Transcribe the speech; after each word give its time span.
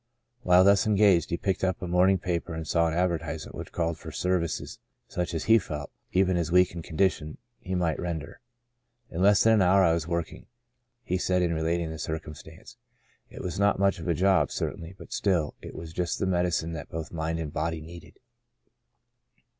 While 0.41 0.63
thus 0.63 0.87
engaged 0.87 1.29
he 1.29 1.37
picked 1.37 1.63
up 1.63 1.79
a 1.79 1.87
morning 1.87 2.17
paper 2.17 2.55
and 2.55 2.67
saw 2.67 2.87
an 2.87 2.95
advertisement 2.95 3.53
which 3.55 3.71
called 3.71 3.99
for 3.99 4.11
services 4.11 4.79
such 5.07 5.35
as 5.35 5.43
he 5.43 5.59
felt, 5.59 5.91
even 6.11 6.31
in 6.31 6.37
his 6.37 6.51
weak 6.51 6.69
ened 6.71 6.83
condition, 6.83 7.37
he 7.59 7.75
might 7.75 7.99
render. 7.99 8.39
"In 9.11 9.21
less 9.21 9.43
than 9.43 9.53
an 9.53 9.61
hour 9.61 9.83
I 9.83 9.93
was 9.93 10.07
working," 10.07 10.47
he 11.03 11.19
said 11.19 11.43
in 11.43 11.53
re 11.53 11.61
lating 11.61 11.91
the 11.91 11.99
circumstance." 11.99 12.77
It 13.29 13.43
was 13.43 13.59
not 13.59 13.77
much 13.77 13.99
of 13.99 14.07
a 14.07 14.15
job, 14.15 14.49
certainly, 14.49 14.95
but 14.97 15.13
still, 15.13 15.53
it 15.61 15.75
was 15.75 15.93
just 15.93 16.17
the 16.17 16.25
medicine 16.25 16.73
that 16.73 16.89
both 16.89 17.11
mind 17.11 17.37
and 17.37 17.53
body 17.53 17.79
needed." 17.79 18.17